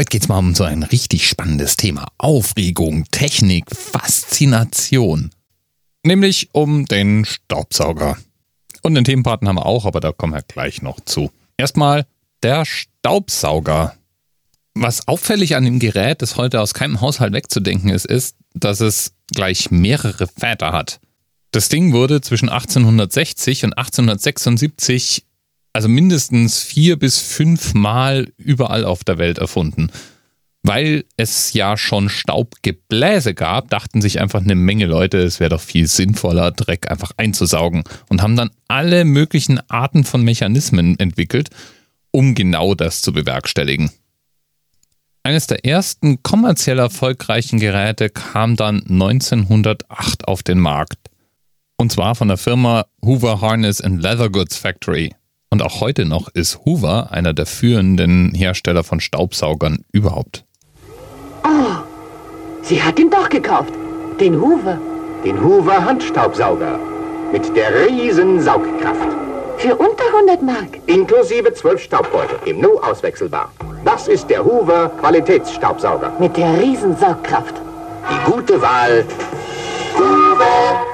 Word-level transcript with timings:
Heute 0.00 0.12
geht 0.12 0.22
es 0.22 0.28
mal 0.28 0.38
um 0.38 0.54
so 0.54 0.64
ein 0.64 0.82
richtig 0.82 1.28
spannendes 1.28 1.76
Thema. 1.76 2.06
Aufregung, 2.16 3.04
Technik, 3.10 3.66
Faszination. 3.70 5.28
Nämlich 6.02 6.48
um 6.52 6.86
den 6.86 7.26
Staubsauger. 7.26 8.16
Und 8.80 8.94
den 8.94 9.04
Themenpartner 9.04 9.50
haben 9.50 9.56
wir 9.56 9.66
auch, 9.66 9.84
aber 9.84 10.00
da 10.00 10.12
kommen 10.12 10.32
wir 10.32 10.40
gleich 10.40 10.80
noch 10.80 11.00
zu. 11.00 11.30
Erstmal 11.58 12.06
der 12.42 12.64
Staubsauger. 12.64 13.94
Was 14.72 15.06
auffällig 15.06 15.54
an 15.54 15.66
dem 15.66 15.78
Gerät, 15.78 16.22
das 16.22 16.36
heute 16.38 16.62
aus 16.62 16.72
keinem 16.72 17.02
Haushalt 17.02 17.34
wegzudenken 17.34 17.90
ist, 17.90 18.06
ist, 18.06 18.36
dass 18.54 18.80
es 18.80 19.12
gleich 19.34 19.70
mehrere 19.70 20.28
Väter 20.28 20.72
hat. 20.72 20.98
Das 21.50 21.68
Ding 21.68 21.92
wurde 21.92 22.22
zwischen 22.22 22.48
1860 22.48 23.64
und 23.66 23.76
1876 23.76 25.26
also 25.72 25.88
mindestens 25.88 26.60
vier 26.60 26.98
bis 26.98 27.18
fünf 27.18 27.74
Mal 27.74 28.32
überall 28.36 28.84
auf 28.84 29.04
der 29.04 29.18
Welt 29.18 29.38
erfunden. 29.38 29.90
Weil 30.62 31.04
es 31.16 31.54
ja 31.54 31.78
schon 31.78 32.10
Staubgebläse 32.10 33.32
gab, 33.34 33.70
dachten 33.70 34.02
sich 34.02 34.20
einfach 34.20 34.42
eine 34.42 34.54
Menge 34.54 34.84
Leute, 34.84 35.18
es 35.18 35.40
wäre 35.40 35.50
doch 35.50 35.60
viel 35.60 35.86
sinnvoller, 35.86 36.50
Dreck 36.50 36.90
einfach 36.90 37.12
einzusaugen 37.16 37.84
und 38.08 38.20
haben 38.20 38.36
dann 38.36 38.50
alle 38.68 39.04
möglichen 39.06 39.58
Arten 39.70 40.04
von 40.04 40.22
Mechanismen 40.22 40.98
entwickelt, 40.98 41.48
um 42.10 42.34
genau 42.34 42.74
das 42.74 43.00
zu 43.00 43.12
bewerkstelligen. 43.12 43.90
Eines 45.22 45.46
der 45.46 45.64
ersten 45.64 46.22
kommerziell 46.22 46.78
erfolgreichen 46.78 47.58
Geräte 47.58 48.10
kam 48.10 48.56
dann 48.56 48.82
1908 48.82 50.28
auf 50.28 50.42
den 50.42 50.58
Markt. 50.58 50.98
Und 51.76 51.92
zwar 51.92 52.14
von 52.14 52.28
der 52.28 52.36
Firma 52.36 52.86
Hoover 53.02 53.40
Harness 53.40 53.80
and 53.80 54.02
Leather 54.02 54.28
Goods 54.28 54.56
Factory. 54.56 55.14
Und 55.50 55.62
auch 55.62 55.80
heute 55.80 56.04
noch 56.04 56.28
ist 56.28 56.60
Hoover 56.64 57.08
einer 57.10 57.32
der 57.32 57.44
führenden 57.44 58.32
Hersteller 58.34 58.84
von 58.84 59.00
Staubsaugern 59.00 59.84
überhaupt. 59.92 60.44
Oh, 61.44 61.82
sie 62.62 62.80
hat 62.80 63.00
ihn 63.00 63.10
doch 63.10 63.28
gekauft. 63.28 63.72
Den 64.20 64.40
Hoover. 64.40 64.78
Den 65.24 65.42
Hoover 65.42 65.84
Handstaubsauger. 65.84 66.78
Mit 67.32 67.54
der 67.56 67.88
riesen 67.88 68.40
Saugkraft. 68.40 69.08
Für 69.58 69.74
unter 69.74 70.04
100 70.14 70.42
Mark. 70.42 70.78
Inklusive 70.86 71.52
12 71.52 71.82
Staubbeutel. 71.82 72.38
Im 72.46 72.60
Nu 72.60 72.78
auswechselbar. 72.78 73.52
Das 73.84 74.06
ist 74.06 74.30
der 74.30 74.44
Hoover 74.44 74.90
Qualitätsstaubsauger. 75.00 76.12
Mit 76.20 76.36
der 76.36 76.60
riesen 76.60 76.96
Saugkraft. 76.96 77.54
Die 78.08 78.30
gute 78.30 78.62
Wahl. 78.62 79.04
Hoover. 79.96 80.89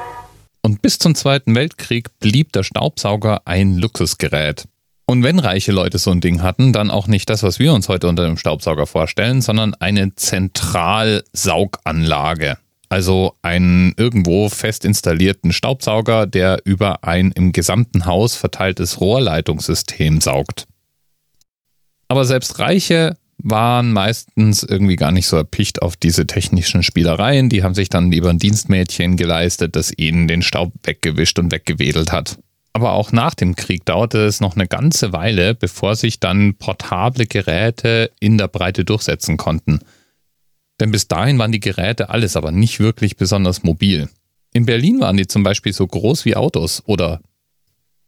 Bis 0.87 1.01
zum 1.01 1.17
Zweiten 1.17 1.57
Weltkrieg 1.57 2.17
blieb 2.21 2.53
der 2.53 2.63
Staubsauger 2.63 3.41
ein 3.45 3.77
Luxusgerät. 3.77 4.69
Und 5.05 5.25
wenn 5.25 5.41
reiche 5.41 5.73
Leute 5.73 5.99
so 5.99 6.13
ein 6.13 6.21
Ding 6.21 6.43
hatten, 6.43 6.73
dann 6.73 6.93
auch 6.93 7.09
nicht 7.09 7.29
das, 7.29 7.43
was 7.43 7.59
wir 7.59 7.73
uns 7.73 7.89
heute 7.89 8.07
unter 8.07 8.25
dem 8.25 8.37
Staubsauger 8.37 8.87
vorstellen, 8.87 9.43
sondern 9.43 9.75
eine 9.75 10.15
Zentralsauganlage. 10.15 12.59
Also 12.89 13.35
einen 13.43 13.95
irgendwo 13.97 14.49
fest 14.49 14.85
installierten 14.85 15.53
Staubsauger, 15.53 16.29
der 16.29 16.61
über 16.65 17.03
ein 17.03 17.33
im 17.33 17.51
gesamten 17.51 18.07
Haus 18.07 18.37
verteiltes 18.37 19.01
Rohrleitungssystem 19.01 20.21
saugt. 20.21 20.69
Aber 22.07 22.25
selbst 22.25 22.61
Reiche 22.61 23.17
waren 23.39 23.93
meistens 23.93 24.63
irgendwie 24.63 24.97
gar 24.97 25.13
nicht 25.13 25.27
so 25.27 25.37
erpicht 25.37 25.83
auf 25.83 25.97
diese 25.97 26.27
technischen 26.27 26.83
Spielereien. 26.83 27.49
Die 27.49 27.63
haben 27.63 27.75
sich 27.75 27.89
dann 27.89 28.11
lieber 28.11 28.31
ein 28.31 28.39
Dienstmädchen 28.39 29.17
geleistet, 29.17 29.77
das 29.77 29.93
ihnen 29.97 30.27
den 30.27 30.43
Staub 30.43 30.73
weggewischt 30.85 31.39
und 31.39 31.53
weggewedelt 31.53 32.13
hat. 32.13 32.39
Aber 32.73 32.93
auch 32.93 33.13
nach 33.13 33.35
dem 33.35 33.57
Krieg 33.57 33.85
dauerte 33.85 34.19
es 34.27 34.41
noch 34.41 34.55
eine 34.55 34.67
ganze 34.67 35.13
Weile, 35.13 35.55
bevor 35.55 35.97
sich 35.97 36.21
dann 36.21 36.57
portable 36.57 37.27
Geräte 37.27 38.11
in 38.21 38.37
der 38.37 38.49
Breite 38.49 38.85
durchsetzen 38.85 39.37
konnten. 39.37 39.81
Denn 40.81 40.91
bis 40.91 41.09
dahin 41.09 41.39
waren 41.39 41.53
die 41.53 41.61
Geräte 41.61 42.11
alles 42.11 42.37
aber 42.37 42.53
nicht 42.53 42.81
wirklich 42.81 43.17
besonders 43.17 43.63
mobil. 43.63 44.11
In 44.53 44.67
Berlin 44.67 45.01
waren 45.01 45.17
die 45.17 45.27
zum 45.27 45.43
Beispiel 45.43 45.73
so 45.73 45.87
groß 45.87 46.25
wie 46.25 46.37
Autos 46.37 46.83
oder 46.87 47.21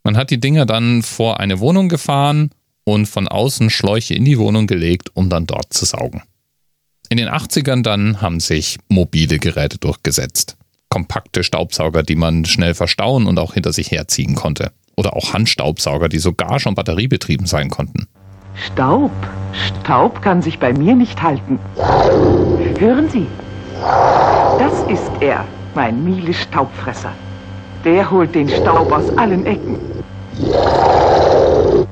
man 0.04 0.16
hat 0.16 0.30
die 0.30 0.40
Dinger 0.40 0.66
dann 0.66 1.02
vor 1.02 1.40
eine 1.40 1.60
Wohnung 1.60 1.88
gefahren 1.88 2.50
und 2.94 3.06
von 3.06 3.28
außen 3.28 3.70
Schläuche 3.70 4.14
in 4.14 4.24
die 4.24 4.38
Wohnung 4.38 4.66
gelegt, 4.66 5.10
um 5.14 5.28
dann 5.28 5.46
dort 5.46 5.72
zu 5.72 5.84
saugen. 5.84 6.22
In 7.10 7.18
den 7.18 7.28
80ern 7.28 7.82
dann 7.82 8.20
haben 8.20 8.40
sich 8.40 8.78
mobile 8.88 9.38
Geräte 9.38 9.78
durchgesetzt. 9.78 10.56
Kompakte 10.88 11.44
Staubsauger, 11.44 12.02
die 12.02 12.16
man 12.16 12.44
schnell 12.44 12.74
verstauen 12.74 13.26
und 13.26 13.38
auch 13.38 13.54
hinter 13.54 13.72
sich 13.72 13.90
herziehen 13.90 14.34
konnte. 14.34 14.72
Oder 14.96 15.14
auch 15.14 15.32
Handstaubsauger, 15.32 16.08
die 16.08 16.18
sogar 16.18 16.60
schon 16.60 16.74
batteriebetrieben 16.74 17.46
sein 17.46 17.70
konnten. 17.70 18.08
Staub. 18.54 19.12
Staub 19.82 20.20
kann 20.22 20.42
sich 20.42 20.58
bei 20.58 20.72
mir 20.72 20.94
nicht 20.94 21.22
halten. 21.22 21.58
Hören 22.78 23.08
Sie. 23.08 23.26
Das 24.58 24.82
ist 24.90 25.10
er, 25.20 25.44
mein 25.74 26.04
Miele 26.04 26.34
Staubfresser. 26.34 27.12
Der 27.84 28.10
holt 28.10 28.34
den 28.34 28.48
Staub 28.48 28.90
aus 28.90 29.16
allen 29.16 29.46
Ecken. 29.46 29.76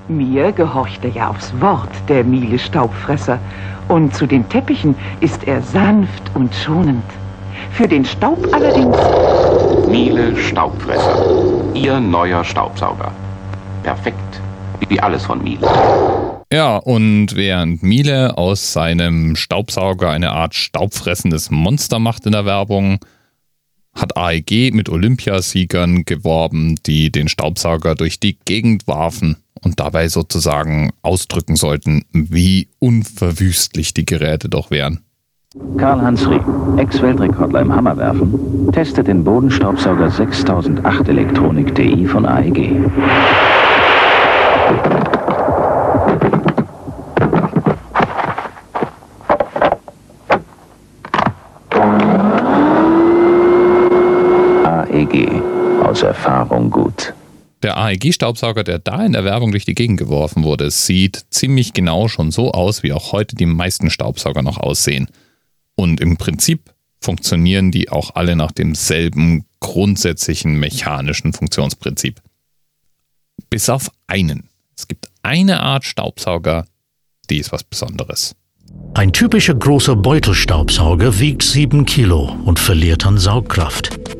Mir 0.08 0.52
gehorchte 0.52 1.08
ja 1.08 1.30
aufs 1.30 1.52
Wort 1.60 1.90
der 2.08 2.22
Miele 2.22 2.60
Staubfresser. 2.60 3.40
Und 3.88 4.14
zu 4.14 4.26
den 4.26 4.48
Teppichen 4.48 4.94
ist 5.20 5.48
er 5.48 5.60
sanft 5.62 6.22
und 6.34 6.54
schonend. 6.54 7.02
Für 7.72 7.88
den 7.88 8.04
Staub 8.04 8.46
allerdings. 8.52 8.96
Miele 9.88 10.36
Staubfresser. 10.36 11.74
Ihr 11.74 11.98
neuer 11.98 12.44
Staubsauger. 12.44 13.10
Perfekt. 13.82 14.40
Wie 14.88 15.00
alles 15.00 15.24
von 15.24 15.42
Miele. 15.42 15.68
Ja, 16.52 16.76
und 16.76 17.34
während 17.34 17.82
Miele 17.82 18.38
aus 18.38 18.72
seinem 18.72 19.34
Staubsauger 19.34 20.10
eine 20.10 20.30
Art 20.30 20.54
staubfressendes 20.54 21.50
Monster 21.50 21.98
macht 21.98 22.26
in 22.26 22.32
der 22.32 22.44
Werbung, 22.44 23.00
hat 23.96 24.16
AEG 24.16 24.72
mit 24.72 24.88
Olympiasiegern 24.88 26.04
geworben, 26.04 26.76
die 26.86 27.10
den 27.10 27.28
Staubsauger 27.28 27.94
durch 27.94 28.20
die 28.20 28.38
Gegend 28.44 28.86
warfen 28.86 29.36
und 29.62 29.80
dabei 29.80 30.08
sozusagen 30.08 30.90
ausdrücken 31.02 31.56
sollten, 31.56 32.04
wie 32.12 32.68
unverwüstlich 32.78 33.94
die 33.94 34.04
Geräte 34.04 34.48
doch 34.48 34.70
wären. 34.70 35.00
Karl-Hans 35.78 36.28
Rieck, 36.28 36.42
Ex-Weltrekordler 36.76 37.62
im 37.62 37.74
Hammerwerfen, 37.74 38.70
testet 38.72 39.06
den 39.06 39.24
Bodenstaubsauger 39.24 40.10
6008 40.10 41.08
Elektronik 41.08 41.74
TI 41.74 42.06
von. 42.06 42.26
AEG, 42.26 42.86
aus 55.84 55.95
Erfahrung 56.06 56.70
gut. 56.70 57.14
Der 57.62 57.76
AEG-Staubsauger, 57.78 58.64
der 58.64 58.78
da 58.78 59.04
in 59.04 59.12
der 59.12 59.24
Werbung 59.24 59.50
durch 59.50 59.64
die 59.64 59.74
Gegend 59.74 59.98
geworfen 59.98 60.44
wurde, 60.44 60.70
sieht 60.70 61.26
ziemlich 61.30 61.72
genau 61.72 62.08
schon 62.08 62.30
so 62.30 62.52
aus, 62.52 62.82
wie 62.82 62.92
auch 62.92 63.12
heute 63.12 63.34
die 63.34 63.46
meisten 63.46 63.90
Staubsauger 63.90 64.42
noch 64.42 64.58
aussehen. 64.58 65.08
Und 65.74 66.00
im 66.00 66.16
Prinzip 66.16 66.72
funktionieren 67.00 67.70
die 67.70 67.90
auch 67.90 68.14
alle 68.14 68.36
nach 68.36 68.52
demselben 68.52 69.46
grundsätzlichen 69.60 70.58
mechanischen 70.58 71.32
Funktionsprinzip. 71.32 72.20
Bis 73.50 73.68
auf 73.68 73.90
einen. 74.06 74.48
Es 74.76 74.86
gibt 74.86 75.08
eine 75.22 75.60
Art 75.60 75.84
Staubsauger, 75.84 76.66
die 77.30 77.38
ist 77.38 77.52
was 77.52 77.64
Besonderes. 77.64 78.36
Ein 78.94 79.12
typischer 79.12 79.54
großer 79.54 79.96
Beutelstaubsauger 79.96 81.18
wiegt 81.18 81.42
7 81.42 81.84
Kilo 81.86 82.36
und 82.44 82.58
verliert 82.58 83.06
an 83.06 83.18
Saugkraft. 83.18 84.15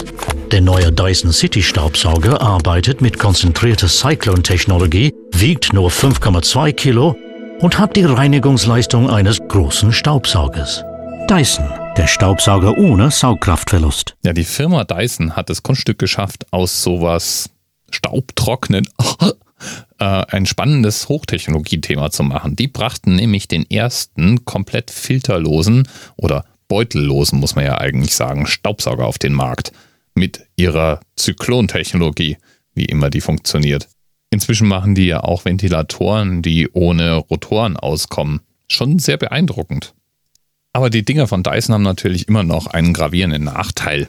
Der 0.57 0.63
neue 0.63 0.91
Dyson 0.91 1.35
City 1.35 1.63
Staubsauger 1.63 2.41
arbeitet 2.41 3.03
mit 3.03 3.19
konzentrierter 3.19 3.89
Cyclone-Technologie, 3.89 5.13
wiegt 5.33 5.75
nur 5.75 5.91
5,2 5.91 6.73
Kilo 6.73 7.15
und 7.61 7.79
hat 7.79 7.95
die 7.95 8.05
Reinigungsleistung 8.05 9.11
eines 9.11 9.39
großen 9.49 9.93
Staubsaugers. 9.93 10.83
Dyson, 11.29 11.69
der 11.99 12.07
Staubsauger 12.07 12.79
ohne 12.79 13.11
Saugkraftverlust. 13.11 14.17
Ja, 14.25 14.33
die 14.33 14.45
Firma 14.45 14.85
Dyson 14.85 15.37
hat 15.37 15.51
das 15.51 15.63
Kunststück 15.63 15.99
geschafft, 15.99 16.47
aus 16.53 16.83
sowas 16.83 17.51
Staubtrocknen 17.91 18.89
äh, 19.99 20.05
ein 20.05 20.47
spannendes 20.47 21.11
Hochtechnologie-Thema 21.11 22.11
zu 22.11 22.23
machen. 22.23 22.57
Die 22.57 22.69
brachten 22.69 23.15
nämlich 23.15 23.47
den 23.47 23.71
ersten 23.71 24.47
komplett 24.47 24.91
filterlosen 24.91 25.87
oder 26.17 26.47
beutellosen, 26.69 27.41
muss 27.41 27.57
man 27.57 27.67
ja 27.67 27.77
eigentlich 27.77 28.17
sagen, 28.17 28.47
Staubsauger 28.47 29.05
auf 29.05 29.19
den 29.19 29.35
Markt 29.35 29.73
mit 30.17 30.47
ihrer 30.57 31.01
Zyklontechnologie, 31.17 32.39
wie 32.75 32.87
immer 32.87 33.11
die 33.11 33.21
funktioniert. 33.21 33.89
Inzwischen 34.31 34.67
machen 34.67 34.95
die 34.95 35.07
ja 35.07 35.23
auch 35.23 35.45
Ventilatoren, 35.45 36.43
die 36.43 36.69
ohne 36.73 37.15
Rotoren 37.17 37.77
auskommen. 37.77 38.41
Schon 38.69 38.99
sehr 38.99 39.17
beeindruckend. 39.17 39.95
Aber 40.73 40.91
die 40.91 41.05
Dinger 41.05 41.27
von 41.27 41.43
Dyson 41.43 41.75
haben 41.75 41.83
natürlich 41.83 42.29
immer 42.29 42.43
noch 42.43 42.67
einen 42.67 42.93
gravierenden 42.93 43.45
Nachteil. 43.45 44.09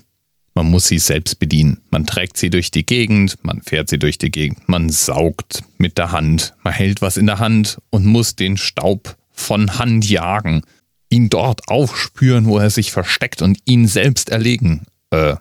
Man 0.53 0.71
muss 0.71 0.87
sie 0.87 0.97
selbst 0.97 1.39
bedienen. 1.39 1.81
Man 1.91 2.07
trägt 2.07 2.35
sie 2.35 2.49
durch 2.49 2.71
die 2.71 2.85
Gegend, 2.85 3.37
man 3.43 3.61
fährt 3.61 3.89
sie 3.89 3.99
durch 3.99 4.17
die 4.17 4.31
Gegend, 4.31 4.67
man 4.67 4.89
saugt 4.89 5.63
mit 5.77 5.99
der 5.99 6.11
Hand, 6.11 6.55
man 6.63 6.73
hält 6.73 7.01
was 7.01 7.15
in 7.15 7.27
der 7.27 7.37
Hand 7.37 7.77
und 7.91 8.05
muss 8.05 8.35
den 8.35 8.57
Staub 8.57 9.17
von 9.31 9.77
Hand 9.77 10.09
jagen, 10.09 10.63
ihn 11.09 11.29
dort 11.29 11.69
aufspüren, 11.69 12.47
wo 12.47 12.57
er 12.57 12.71
sich 12.71 12.91
versteckt 12.91 13.41
und 13.41 13.59
ihn 13.65 13.87
selbst 13.87 14.29
erlegen. 14.29 14.87
Äh, 15.11 15.35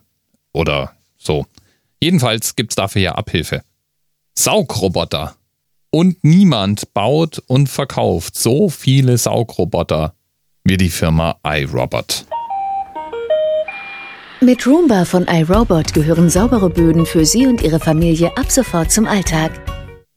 oder 0.56 0.92
so. 1.18 1.46
Jedenfalls 2.00 2.56
gibt's 2.56 2.74
dafür 2.74 3.02
ja 3.02 3.12
Abhilfe. 3.12 3.62
Saugroboter. 4.34 5.34
Und 5.90 6.22
niemand 6.24 6.92
baut 6.92 7.42
und 7.46 7.68
verkauft 7.68 8.36
so 8.36 8.68
viele 8.68 9.16
Saugroboter 9.16 10.14
wie 10.64 10.76
die 10.76 10.90
Firma 10.90 11.36
iRobot. 11.44 12.26
Mit 14.42 14.66
Roomba 14.66 15.06
von 15.06 15.26
iRobot 15.26 15.94
gehören 15.94 16.28
saubere 16.28 16.68
Böden 16.68 17.06
für 17.06 17.24
Sie 17.24 17.46
und 17.46 17.62
Ihre 17.62 17.80
Familie 17.80 18.36
ab 18.36 18.50
sofort 18.50 18.90
zum 18.92 19.06
Alltag. 19.06 19.52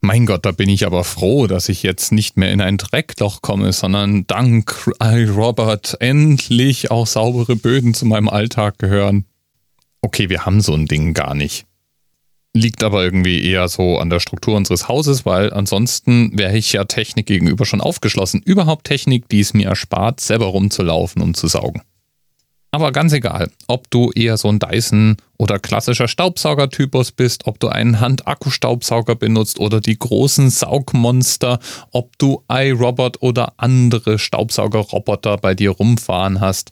Mein 0.01 0.25
Gott, 0.25 0.45
da 0.45 0.51
bin 0.51 0.69
ich 0.69 0.85
aber 0.85 1.03
froh, 1.03 1.47
dass 1.47 1.69
ich 1.69 1.83
jetzt 1.83 2.11
nicht 2.11 2.35
mehr 2.37 2.51
in 2.51 2.61
ein 2.61 2.77
Dreckloch 2.77 3.41
komme, 3.41 3.71
sondern 3.73 4.25
dank 4.27 4.89
iRobot 5.01 5.97
endlich 5.99 6.91
auch 6.91 7.07
saubere 7.07 7.55
Böden 7.55 7.93
zu 7.93 8.05
meinem 8.05 8.29
Alltag 8.29 8.79
gehören. 8.79 9.25
Okay, 10.01 10.29
wir 10.29 10.45
haben 10.45 10.61
so 10.61 10.73
ein 10.73 10.85
Ding 10.85 11.13
gar 11.13 11.35
nicht. 11.35 11.65
Liegt 12.53 12.83
aber 12.83 13.03
irgendwie 13.03 13.43
eher 13.43 13.67
so 13.67 13.99
an 13.99 14.09
der 14.09 14.19
Struktur 14.19 14.55
unseres 14.55 14.87
Hauses, 14.87 15.25
weil 15.25 15.53
ansonsten 15.53 16.37
wäre 16.37 16.57
ich 16.57 16.73
ja 16.73 16.85
Technik 16.85 17.27
gegenüber 17.27 17.65
schon 17.65 17.81
aufgeschlossen. 17.81 18.41
Überhaupt 18.43 18.85
Technik, 18.85 19.29
die 19.29 19.41
es 19.41 19.53
mir 19.53 19.67
erspart, 19.67 20.19
selber 20.19 20.47
rumzulaufen, 20.47 21.21
um 21.21 21.33
zu 21.33 21.47
saugen. 21.47 21.81
Aber 22.71 22.91
ganz 22.91 23.13
egal, 23.13 23.49
ob 23.67 23.89
du 23.89 24.11
eher 24.11 24.37
so 24.37 24.47
ein 24.47 24.59
Dyson 24.59 25.17
oder 25.37 25.57
klassischer 25.57 26.07
Staubsaugertypus 26.07 27.11
bist, 27.11 27.47
ob 27.47 27.59
du 27.59 27.69
einen 27.69 27.99
Handakkustaubsauger 27.99 29.15
benutzt 29.15 29.59
oder 29.59 29.81
die 29.81 29.97
großen 29.97 30.51
Saugmonster, 30.51 31.59
ob 31.91 32.17
du 32.19 32.43
iRobot 32.47 33.21
oder 33.21 33.53
andere 33.57 34.19
Staubsaugerroboter 34.19 35.37
bei 35.37 35.55
dir 35.55 35.71
rumfahren 35.71 36.41
hast. 36.41 36.71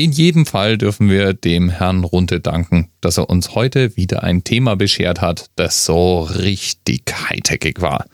In 0.00 0.12
jedem 0.12 0.46
Fall 0.46 0.78
dürfen 0.78 1.10
wir 1.10 1.34
dem 1.34 1.68
Herrn 1.68 2.04
Runte 2.04 2.40
danken, 2.40 2.88
dass 3.02 3.18
er 3.18 3.28
uns 3.28 3.54
heute 3.54 3.98
wieder 3.98 4.22
ein 4.22 4.44
Thema 4.44 4.74
beschert 4.74 5.20
hat, 5.20 5.50
das 5.56 5.84
so 5.84 6.20
richtig 6.20 7.02
hightechig 7.28 7.82
war. 7.82 8.06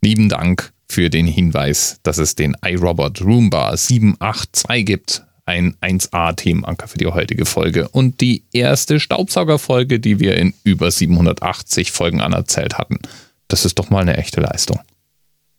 Lieben 0.00 0.28
Dank 0.28 0.72
für 0.88 1.10
den 1.10 1.28
Hinweis, 1.28 2.00
dass 2.02 2.18
es 2.18 2.34
den 2.34 2.56
iRobot 2.60 3.20
Roomba 3.20 3.76
782 3.76 4.84
gibt, 4.84 5.22
ein 5.44 5.76
1A-Themenanker 5.80 6.88
für 6.88 6.98
die 6.98 7.06
heutige 7.06 7.46
Folge 7.46 7.88
und 7.90 8.20
die 8.20 8.42
erste 8.52 8.98
Staubsaugerfolge, 8.98 10.00
die 10.00 10.18
wir 10.18 10.36
in 10.36 10.54
über 10.64 10.90
780 10.90 11.92
Folgen 11.92 12.20
anerzählt 12.20 12.78
hatten. 12.78 12.98
Das 13.46 13.64
ist 13.64 13.78
doch 13.78 13.90
mal 13.90 14.00
eine 14.00 14.16
echte 14.16 14.40
Leistung. 14.40 14.80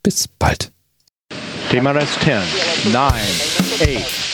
Bis 0.02 0.28
bald. 0.28 0.72
TMRS 1.70 2.18
10, 2.20 2.92
9, 2.92 3.14
8. 3.80 4.33